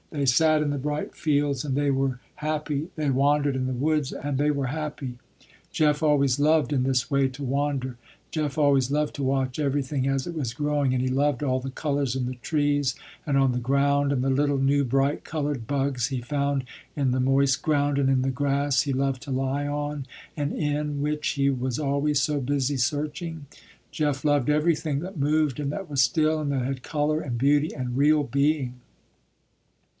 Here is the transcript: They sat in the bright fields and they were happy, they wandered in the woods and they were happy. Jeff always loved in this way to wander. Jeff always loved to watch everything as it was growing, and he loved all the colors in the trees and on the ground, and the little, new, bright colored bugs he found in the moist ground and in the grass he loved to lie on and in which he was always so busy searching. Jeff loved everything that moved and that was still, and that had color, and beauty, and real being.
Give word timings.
They 0.09 0.25
sat 0.25 0.61
in 0.61 0.71
the 0.71 0.79
bright 0.79 1.15
fields 1.15 1.63
and 1.63 1.75
they 1.75 1.89
were 1.89 2.19
happy, 2.35 2.87
they 2.95 3.11
wandered 3.11 3.55
in 3.55 3.67
the 3.67 3.71
woods 3.71 4.11
and 4.11 4.37
they 4.37 4.51
were 4.51 4.67
happy. 4.67 5.19
Jeff 5.71 6.03
always 6.03 6.37
loved 6.39 6.73
in 6.73 6.83
this 6.83 7.09
way 7.09 7.29
to 7.29 7.43
wander. 7.43 7.97
Jeff 8.29 8.57
always 8.57 8.89
loved 8.91 9.13
to 9.15 9.23
watch 9.23 9.57
everything 9.57 10.07
as 10.09 10.27
it 10.27 10.35
was 10.35 10.55
growing, 10.55 10.91
and 10.93 11.01
he 11.01 11.07
loved 11.07 11.43
all 11.43 11.61
the 11.61 11.69
colors 11.69 12.15
in 12.15 12.25
the 12.25 12.33
trees 12.35 12.95
and 13.25 13.37
on 13.37 13.53
the 13.53 13.59
ground, 13.59 14.11
and 14.11 14.21
the 14.21 14.29
little, 14.31 14.57
new, 14.57 14.83
bright 14.83 15.23
colored 15.23 15.65
bugs 15.67 16.07
he 16.07 16.19
found 16.19 16.65
in 16.95 17.11
the 17.11 17.19
moist 17.21 17.61
ground 17.61 17.97
and 17.97 18.09
in 18.09 18.21
the 18.23 18.31
grass 18.31 18.81
he 18.81 18.91
loved 18.93 19.21
to 19.21 19.31
lie 19.31 19.67
on 19.67 20.07
and 20.35 20.51
in 20.51 20.99
which 21.01 21.25
he 21.29 21.49
was 21.49 21.79
always 21.79 22.19
so 22.19 22.41
busy 22.41 22.75
searching. 22.75 23.45
Jeff 23.91 24.25
loved 24.25 24.49
everything 24.49 24.99
that 24.99 25.19
moved 25.19 25.59
and 25.59 25.71
that 25.71 25.89
was 25.89 26.01
still, 26.01 26.39
and 26.41 26.51
that 26.51 26.65
had 26.65 26.83
color, 26.83 27.21
and 27.21 27.37
beauty, 27.37 27.73
and 27.73 27.95
real 27.97 28.23
being. 28.23 28.73